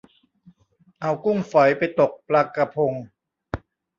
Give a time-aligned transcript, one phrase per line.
[0.99, 2.93] เอากุ้งฝอยไปตกปลากะพง